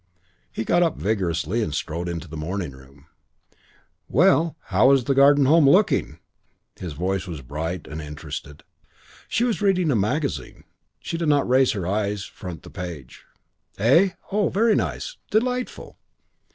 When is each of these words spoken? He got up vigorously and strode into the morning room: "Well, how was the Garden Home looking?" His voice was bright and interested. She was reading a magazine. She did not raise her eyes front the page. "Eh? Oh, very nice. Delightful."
He 0.51 0.63
got 0.63 0.81
up 0.81 0.97
vigorously 0.97 1.61
and 1.61 1.75
strode 1.75 2.09
into 2.09 2.27
the 2.27 2.35
morning 2.35 2.71
room: 2.71 3.05
"Well, 4.07 4.57
how 4.69 4.87
was 4.87 5.03
the 5.03 5.13
Garden 5.13 5.45
Home 5.45 5.69
looking?" 5.69 6.17
His 6.75 6.93
voice 6.93 7.27
was 7.27 7.43
bright 7.43 7.85
and 7.85 8.01
interested. 8.01 8.63
She 9.27 9.43
was 9.43 9.61
reading 9.61 9.91
a 9.91 9.95
magazine. 9.95 10.63
She 11.01 11.19
did 11.19 11.27
not 11.29 11.47
raise 11.47 11.73
her 11.73 11.85
eyes 11.85 12.23
front 12.23 12.63
the 12.63 12.71
page. 12.71 13.25
"Eh? 13.77 14.13
Oh, 14.31 14.49
very 14.49 14.75
nice. 14.75 15.17
Delightful." 15.29 15.99